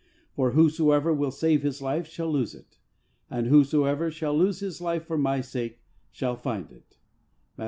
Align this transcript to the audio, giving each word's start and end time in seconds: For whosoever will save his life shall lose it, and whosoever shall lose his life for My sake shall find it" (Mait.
For 0.33 0.53
whosoever 0.53 1.13
will 1.13 1.29
save 1.29 1.61
his 1.61 1.79
life 1.79 2.07
shall 2.07 2.31
lose 2.31 2.55
it, 2.55 2.79
and 3.29 3.45
whosoever 3.45 4.09
shall 4.09 4.35
lose 4.35 4.59
his 4.59 4.81
life 4.81 5.05
for 5.05 5.15
My 5.15 5.41
sake 5.41 5.83
shall 6.09 6.35
find 6.35 6.71
it" 6.71 6.97
(Mait. 7.59 7.59